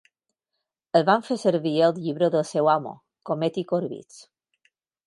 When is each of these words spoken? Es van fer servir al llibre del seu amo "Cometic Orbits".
Es 0.99 1.05
van 1.09 1.25
fer 1.27 1.37
servir 1.43 1.75
al 1.89 1.95
llibre 2.07 2.31
del 2.37 2.47
seu 2.55 2.73
amo 2.79 2.95
"Cometic 3.33 3.77
Orbits". 3.81 4.23